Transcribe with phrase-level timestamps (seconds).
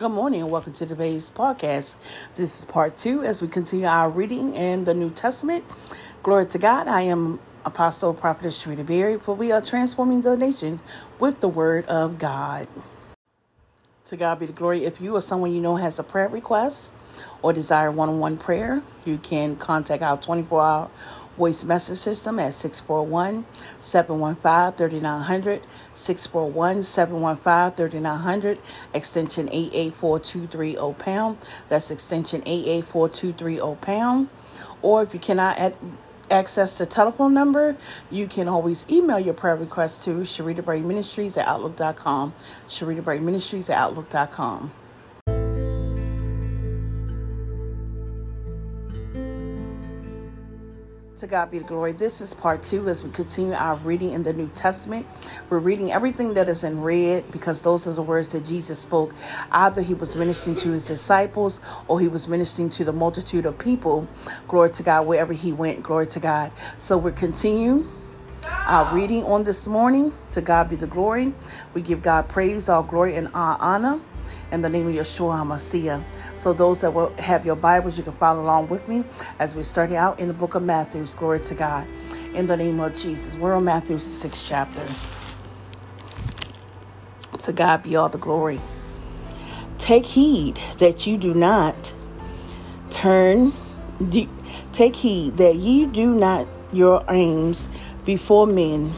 [0.00, 1.94] Good morning and welcome to today's podcast.
[2.34, 5.62] This is part two as we continue our reading in the New Testament.
[6.22, 6.88] Glory to God.
[6.88, 10.80] I am Apostle Prophetess Sharita Berry, for we are transforming the nation
[11.18, 12.66] with the Word of God.
[14.06, 14.86] To God be the glory.
[14.86, 16.94] If you or someone you know has a prayer request
[17.42, 20.90] or desire one on one prayer, you can contact our 24 hour
[21.40, 23.46] voice message system at 641
[23.78, 28.58] 715 3900, 641 715 3900,
[28.92, 31.38] extension 884230 pound.
[31.68, 34.28] That's extension 884230 pound.
[34.82, 35.74] Or if you cannot
[36.30, 37.74] access the telephone number,
[38.10, 42.34] you can always email your prayer request to Sharita Berry Ministries at Outlook.com.
[42.68, 44.72] Sharita Berry Ministries at Outlook.com.
[51.20, 51.92] To God be the glory.
[51.92, 55.06] This is part two as we continue our reading in the New Testament.
[55.50, 59.14] We're reading everything that is in red because those are the words that Jesus spoke.
[59.52, 63.58] Either he was ministering to his disciples or he was ministering to the multitude of
[63.58, 64.08] people.
[64.48, 65.82] Glory to God, wherever he went.
[65.82, 66.52] Glory to God.
[66.78, 67.86] So we're continuing
[68.46, 70.14] our reading on this morning.
[70.30, 71.34] To God be the glory.
[71.74, 74.00] We give God praise, all glory, and our honor
[74.52, 76.04] in the name of Yeshua HaMashiach.
[76.36, 79.04] So those that will have your Bibles, you can follow along with me
[79.38, 81.06] as we start out in the book of Matthew.
[81.16, 81.86] Glory to God.
[82.34, 83.36] In the name of Jesus.
[83.36, 84.86] We're on Matthew's sixth chapter.
[87.38, 88.60] To God be all the glory.
[89.78, 91.94] Take heed that you do not
[92.90, 93.54] turn,
[94.72, 97.68] take heed that ye do not your aims
[98.04, 98.94] before men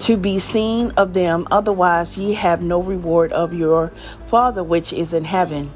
[0.00, 3.92] to be seen of them, otherwise ye have no reward of your
[4.28, 5.70] Father which is in heaven.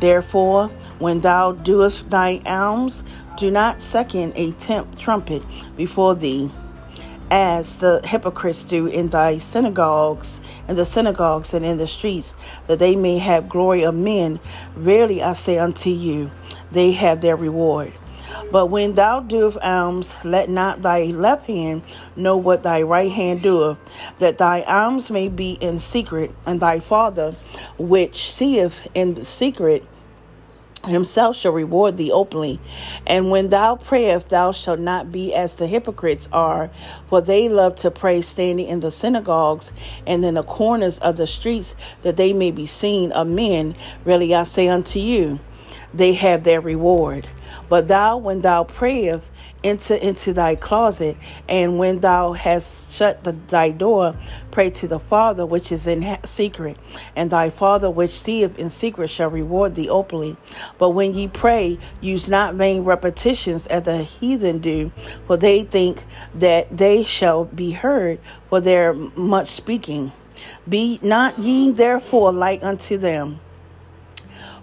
[0.00, 3.04] Therefore, when thou doest thy alms,
[3.36, 5.42] do not second a temp- trumpet
[5.76, 6.50] before thee,
[7.30, 12.34] as the hypocrites do in thy synagogues, in the synagogues and in the streets,
[12.66, 14.40] that they may have glory of men.
[14.74, 16.32] Verily I say unto you,
[16.72, 17.92] they have their reward.
[18.50, 21.82] But when thou doest alms, let not thy left hand
[22.16, 23.78] know what thy right hand doeth,
[24.18, 27.34] that thy alms may be in secret, and thy Father,
[27.78, 29.84] which seeth in secret,
[30.84, 32.60] himself shall reward thee openly.
[33.06, 36.70] And when thou prayest, thou shalt not be as the hypocrites are,
[37.08, 39.72] for they love to pray standing in the synagogues
[40.06, 43.74] and in the corners of the streets, that they may be seen of men.
[44.04, 45.40] Really I say unto you,
[45.94, 47.28] they have their reward.
[47.68, 49.28] But thou, when thou prayest,
[49.64, 51.16] enter into thy closet,
[51.48, 54.16] and when thou hast shut the, thy door,
[54.50, 56.76] pray to the Father which is in secret,
[57.16, 60.36] and thy Father which seeth in secret shall reward thee openly.
[60.78, 64.92] But when ye pray, use not vain repetitions as the heathen do,
[65.26, 70.12] for they think that they shall be heard for their much speaking.
[70.68, 73.40] Be not ye therefore like unto them,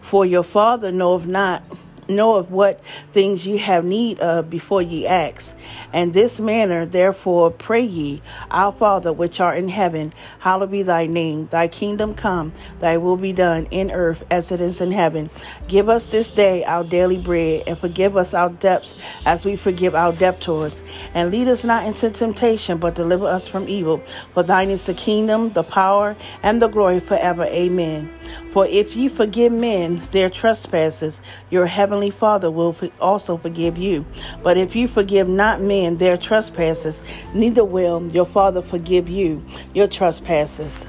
[0.05, 1.63] for your Father knoweth not
[2.07, 2.79] know of what
[3.11, 5.57] things ye have need of before ye ask.
[5.93, 8.21] And this manner, therefore, pray ye,
[8.51, 11.47] Our Father which art in heaven, hallowed be thy name.
[11.47, 15.29] Thy kingdom come, thy will be done in earth as it is in heaven.
[15.67, 18.95] Give us this day our daily bread, and forgive us our debts
[19.25, 20.81] as we forgive our debtors.
[21.13, 24.03] And lead us not into temptation, but deliver us from evil.
[24.33, 27.45] For thine is the kingdom, the power, and the glory forever.
[27.45, 28.11] Amen.
[28.55, 34.05] For if ye forgive men their trespasses, your heavenly Father will also forgive you.
[34.43, 37.01] But if you forgive not men their trespasses,
[37.33, 39.43] neither will your Father forgive you
[39.73, 40.87] your trespasses.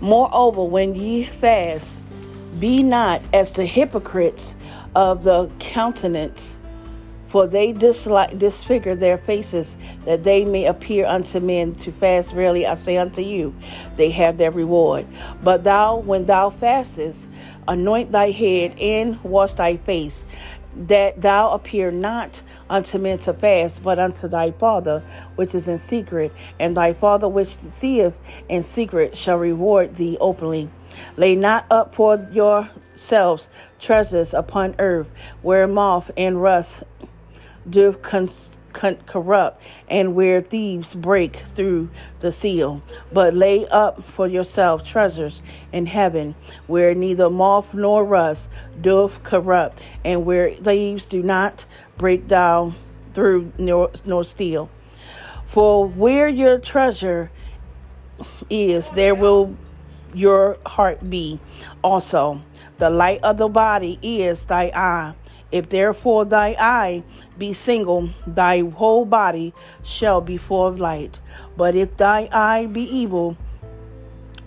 [0.00, 2.00] Moreover, when ye fast,
[2.58, 4.56] be not as the hypocrites
[4.94, 6.51] of the countenance
[7.32, 12.34] for they dislike, disfigure their faces, that they may appear unto men to fast.
[12.34, 13.54] Really, I say unto you,
[13.96, 15.06] they have their reward.
[15.42, 17.26] But thou, when thou fastest,
[17.66, 20.26] anoint thy head and wash thy face,
[20.76, 25.02] that thou appear not unto men to fast, but unto thy Father
[25.36, 28.18] which is in secret, and thy Father which seeth
[28.50, 30.68] in secret shall reward thee openly.
[31.16, 33.48] Lay not up for yourselves
[33.80, 35.08] treasures upon earth,
[35.40, 36.82] where moth and rust
[37.68, 38.30] do con-
[38.72, 42.82] con- corrupt and where thieves break through the seal.
[43.12, 45.42] But lay up for yourself treasures
[45.72, 46.34] in heaven,
[46.66, 48.48] where neither moth nor rust
[48.80, 51.66] doth corrupt, and where thieves do not
[51.96, 52.74] break down
[53.14, 54.70] through nor, nor steal.
[55.46, 57.30] For where your treasure
[58.48, 59.56] is, there will
[60.14, 61.40] your heart be
[61.82, 62.42] also.
[62.78, 65.14] The light of the body is thy eye.
[65.52, 67.04] If therefore thy eye
[67.38, 69.52] be single, thy whole body
[69.84, 71.20] shall be full of light.
[71.56, 73.36] But if thy eye be evil,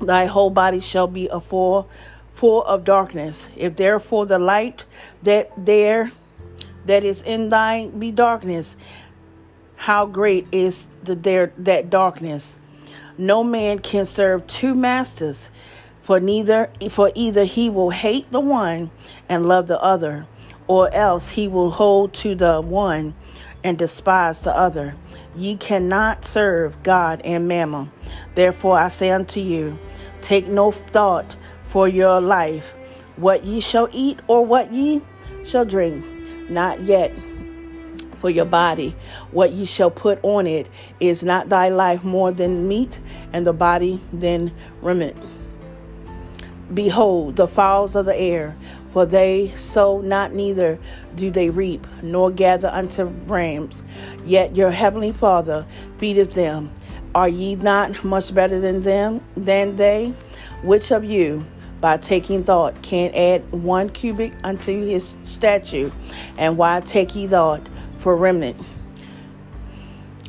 [0.02, 1.88] thy whole body shall be a full
[2.34, 3.48] full of darkness.
[3.56, 4.86] If therefore the light
[5.24, 6.12] that there
[6.86, 8.75] that is in thine be darkness,
[9.75, 12.58] how great is the there that darkness?
[13.18, 15.50] No man can serve two masters,
[16.01, 18.92] for neither for either he will hate the one
[19.30, 20.28] and love the other,
[20.67, 23.13] or else he will hold to the one
[23.63, 24.95] and despise the other.
[25.35, 27.91] Ye cannot serve God and mammon.
[28.35, 29.77] Therefore I say unto you,
[30.21, 31.35] take no thought
[31.69, 32.73] for your life,
[33.17, 35.01] what ye shall eat or what ye
[35.44, 36.06] shall drink,
[36.50, 37.12] not yet
[38.19, 38.95] for your body,
[39.31, 40.67] what ye shall put on it.
[41.00, 43.00] Is not thy life more than meat,
[43.33, 44.51] and the body than
[44.81, 45.15] raiment?
[46.73, 48.56] Behold, the fowls of the air,
[48.95, 50.80] for they sow not, neither
[51.15, 53.83] do they reap, nor gather unto rams,
[54.24, 55.65] yet your heavenly Father
[55.97, 56.71] feedeth them.
[57.13, 60.13] Are ye not much better than them than they?
[60.63, 61.44] Which of you,
[61.81, 65.91] by taking thought can add one cubit unto his statue.
[66.38, 67.68] And why take ye thought
[68.00, 68.56] for remnant?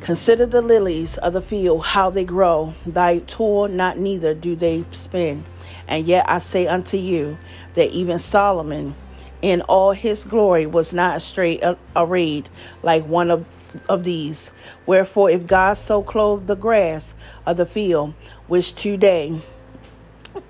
[0.01, 2.73] Consider the lilies of the field, how they grow.
[2.85, 5.45] Thy toil not neither do they spin.
[5.87, 7.37] And yet I say unto you
[7.73, 8.95] that even Solomon
[9.41, 12.49] in all his glory was not straight uh, arrayed
[12.83, 13.45] like one of,
[13.87, 14.51] of these.
[14.85, 17.15] Wherefore, if God so clothed the grass
[17.45, 18.13] of the field,
[18.47, 19.41] which today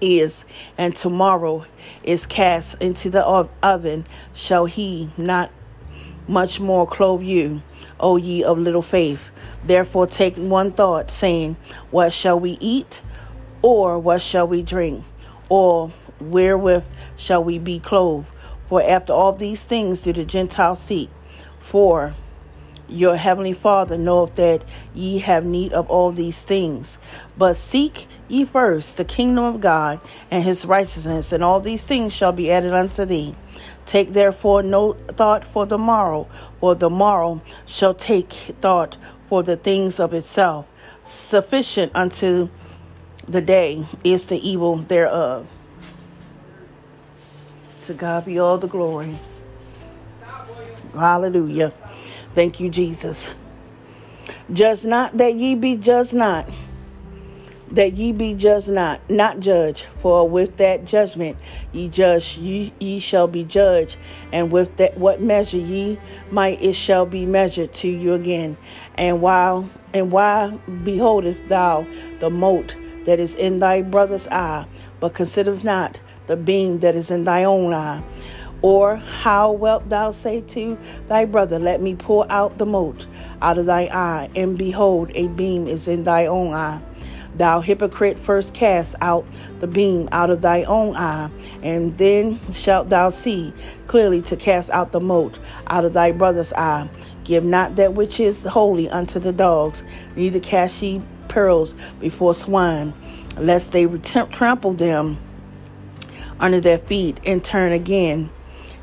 [0.02, 0.46] is,
[0.78, 1.66] and tomorrow
[2.04, 3.26] is cast into the
[3.64, 5.52] oven, shall he not
[6.28, 7.62] much more clothe you,
[8.00, 9.30] O ye of little faith?
[9.66, 11.58] Therefore take one thought, saying,
[11.92, 13.02] What shall we eat?
[13.70, 15.04] Or what shall we drink?
[15.50, 15.92] Or
[16.22, 16.86] wherewith
[17.18, 18.28] shall we be clothed?
[18.70, 21.10] For after all these things do the Gentiles seek.
[21.60, 22.14] For
[22.88, 24.64] your heavenly Father knoweth that
[24.96, 26.98] ye have need of all these things.
[27.38, 30.00] But seek ye first the kingdom of God
[30.32, 33.36] and his righteousness, and all these things shall be added unto thee.
[33.86, 36.30] Take therefore no thought for the morrow,
[36.62, 38.96] for the morrow shall take thought
[39.28, 40.66] for the things of itself.
[41.04, 42.48] Sufficient unto
[43.28, 45.48] the day is the evil thereof.
[47.84, 49.16] To God be all the glory.
[50.94, 51.74] Hallelujah.
[52.34, 53.28] Thank you, Jesus.
[54.52, 56.50] Judge not that ye be judged not.
[57.72, 59.86] That ye be judged not, not judge.
[60.02, 61.38] For with that judgment
[61.74, 63.98] ye judge, ye, ye shall be judged.
[64.32, 66.00] And with that what measure ye
[66.32, 68.58] might, it shall be measured to you again.
[68.96, 71.86] And while and why beholdest thou
[72.20, 72.76] the mote
[73.08, 74.66] that is in thy brother's eye,
[75.00, 78.04] but consider not the beam that is in thy own eye?
[78.62, 80.78] Or how wilt thou say to
[81.08, 83.08] thy brother, Let me pull out the mote
[83.42, 86.82] out of thy eye, and behold, a beam is in thy own eye?
[87.38, 89.26] Thou hypocrite, first cast out
[89.60, 91.30] the beam out of thy own eye,
[91.64, 93.54] and then shalt thou see
[93.88, 96.90] clearly to cast out the mote out of thy brother's eye.
[97.24, 99.84] Give not that which is holy unto the dogs,
[100.16, 101.02] neither cast ye
[101.38, 102.92] pearls before swine,
[103.38, 105.20] lest they trample them
[106.40, 108.28] under their feet and turn again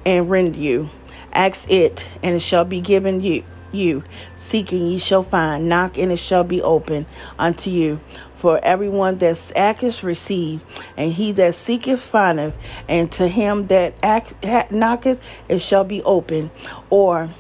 [0.06, 0.88] and rend you.
[1.32, 3.42] Ask it, and it shall be given you.
[3.72, 4.04] You
[4.36, 5.68] seeking, ye shall find.
[5.68, 7.06] Knock, and it shall be open
[7.40, 7.98] unto you.
[8.36, 10.64] For everyone that asketh, receive,
[10.96, 12.54] and he that seeketh, findeth,
[12.88, 16.52] and to him that act, knocketh, it shall be open.
[16.88, 17.30] Or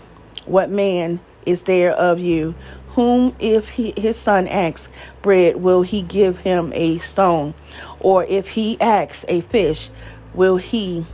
[0.44, 2.56] what man is there of you
[2.94, 4.88] whom if he, his son asks
[5.22, 7.54] bread, will he give him a stone?
[8.00, 9.90] Or if he asks a fish,
[10.32, 11.06] will he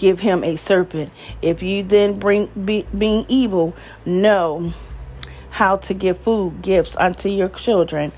[0.00, 1.12] give him a serpent.
[1.42, 3.76] If you then bring be, being evil,
[4.06, 4.72] know
[5.50, 8.12] how to give food gifts unto your children,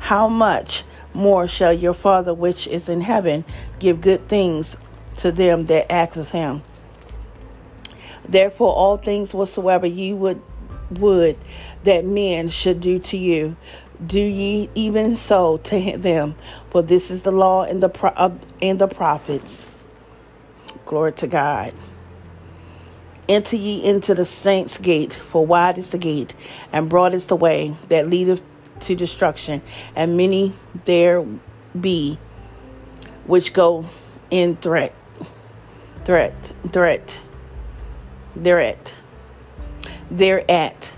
[0.00, 0.82] how much
[1.14, 3.44] more shall your Father which is in heaven
[3.78, 4.76] give good things
[5.18, 6.62] to them that ask with him?
[8.28, 10.42] Therefore, all things whatsoever you would
[10.90, 11.38] would
[11.84, 13.56] that men should do to you,
[14.04, 16.34] do ye even so to them.
[16.70, 19.66] For this is the law and the pro- and the prophets.
[20.86, 21.74] Glory to God.
[23.28, 26.34] Enter ye into the saints' gate, for wide is the gate,
[26.72, 28.40] and broad is the way that leadeth
[28.80, 29.60] to destruction,
[29.94, 30.54] and many
[30.86, 31.26] there
[31.78, 32.18] be
[33.26, 33.84] which go
[34.30, 34.94] in threat,
[36.06, 37.20] threat, threat,
[38.42, 38.94] threat,
[40.10, 40.94] thereat, thereat,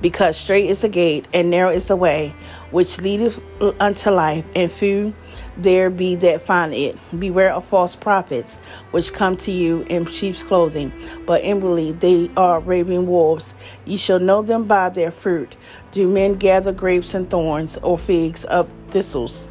[0.00, 2.34] because straight is the gate, and narrow is the way
[2.70, 3.40] which leadeth
[3.80, 5.14] unto life, and few
[5.56, 6.98] there be that find it.
[7.16, 8.56] Beware of false prophets,
[8.90, 10.92] which come to you in sheep's clothing,
[11.24, 13.54] but inwardly they are raving wolves.
[13.84, 15.56] Ye shall know them by their fruit.
[15.92, 19.46] Do men gather grapes and thorns, or figs of thistles?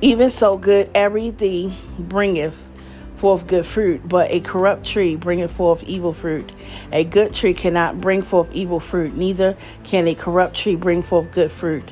[0.00, 2.56] Even so, good everything bringeth
[3.22, 6.50] forth good fruit, but a corrupt tree bringeth forth evil fruit.
[6.90, 11.30] A good tree cannot bring forth evil fruit, neither can a corrupt tree bring forth
[11.30, 11.84] good fruit.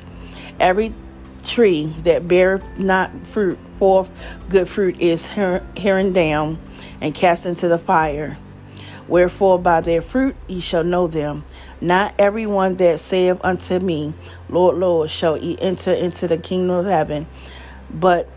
[0.59, 0.93] Every
[1.45, 4.09] tree that beareth not fruit forth
[4.49, 6.59] good fruit is hewn down
[6.99, 8.37] and cast into the fire.
[9.07, 11.45] Wherefore by their fruit ye shall know them.
[11.79, 14.13] Not every one that saith unto me,
[14.49, 17.25] Lord, Lord, shall enter into the kingdom of heaven,
[17.89, 18.27] but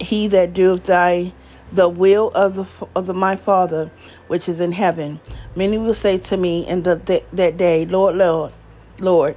[0.00, 1.34] he that doeth thy
[1.72, 3.90] the will of the of the, my Father
[4.28, 5.20] which is in heaven.
[5.56, 8.52] Many will say to me in the, that day, Lord, Lord,
[8.98, 9.36] Lord,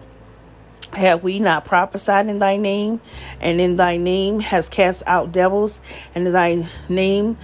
[0.94, 3.02] have we not prophesied in thy name,
[3.42, 5.82] and in thy name has cast out devils,
[6.14, 7.38] and in thy name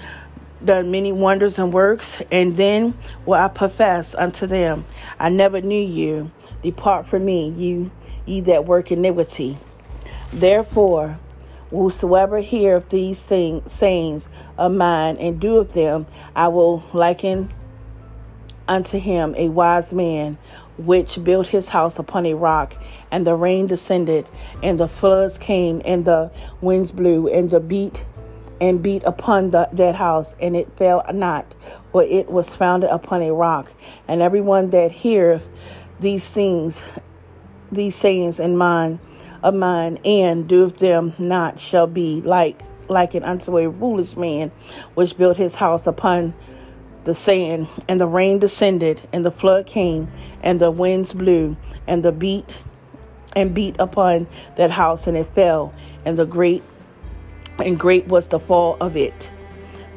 [0.64, 2.22] done many wonders and works?
[2.32, 4.86] And then will I profess unto them,
[5.20, 6.32] I never knew you.
[6.64, 7.92] Depart from me, you
[8.26, 9.58] ye that work iniquity.
[10.32, 11.20] Therefore,
[11.72, 17.50] Whosoever heareth these things, sayings of mine and doeth them, I will liken
[18.68, 20.38] unto him a wise man
[20.78, 22.76] which built his house upon a rock,
[23.10, 24.28] and the rain descended,
[24.62, 28.06] and the floods came, and the winds blew, and the beat
[28.60, 31.56] and beat upon the, that house, and it fell not,
[31.92, 33.72] for it was founded upon a rock.
[34.08, 35.42] And everyone that heareth
[36.00, 36.84] these things,
[37.72, 39.00] these sayings in mine,
[39.44, 44.52] of mine and doeth them not shall be like like an unto a foolish man
[44.96, 46.34] which built his house upon
[47.04, 47.68] the sand.
[47.88, 50.10] And the rain descended and the flood came
[50.44, 51.56] and the winds blew
[51.88, 52.46] and the beat
[53.36, 55.74] and beat upon that house and it fell
[56.06, 56.64] and the great
[57.58, 59.32] and great was the fall of it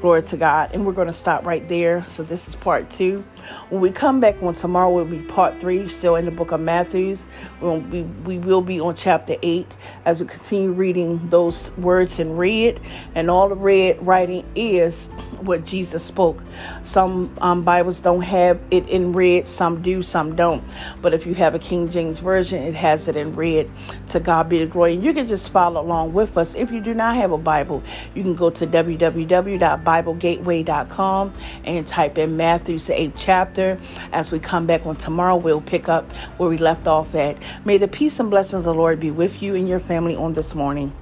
[0.05, 0.69] Glory to God.
[0.75, 2.07] And we're going to stop right there.
[2.11, 3.25] So this is part two.
[3.71, 6.61] When we come back on tomorrow, will be part three, still in the book of
[6.61, 7.23] Matthews.
[7.63, 9.67] We'll be, we will be on chapter eight
[10.05, 12.83] as we continue reading those words in red.
[13.15, 15.09] And all the red writing is
[15.45, 16.43] what Jesus spoke.
[16.83, 20.65] Some um, Bibles don't have it in red, some do, some don't.
[21.03, 23.71] But if you have a King James Version, it has it in red.
[24.11, 24.95] To God be the glory.
[24.95, 26.55] And you can just follow along with us.
[26.55, 27.83] If you do not have a Bible,
[28.15, 31.35] you can go to www.biblegateway.com
[31.65, 33.79] and type in Matthew's 8th chapter.
[34.13, 37.37] As we come back on tomorrow, we'll pick up where we left off at.
[37.65, 40.35] May the peace and blessings of the Lord be with you and your family on
[40.35, 40.93] this morning.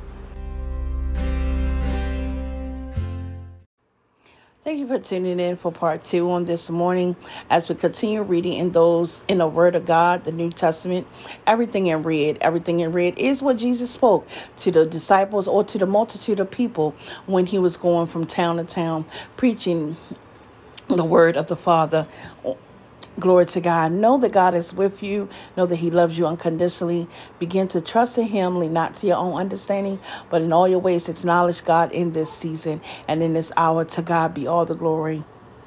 [4.64, 7.16] Thank you for tuning in for part two on this morning
[7.50, 11.09] as we continue reading in those in the Word of God, the New Testament.
[11.49, 14.25] Everything in red, everything in red is what Jesus spoke
[14.59, 16.95] to the disciples or to the multitude of people
[17.26, 19.04] when he was going from town to town
[19.37, 19.97] preaching
[20.87, 22.07] the Word of the Father
[23.21, 23.93] Glory to God.
[23.93, 25.29] Know that God is with you.
[25.57, 27.09] Know that He loves you unconditionally.
[27.39, 30.81] Begin to trust in Him, lean not to your own understanding, but in all your
[30.81, 33.85] ways acknowledge God in this season and in this hour.
[33.85, 35.25] To God be all the glory.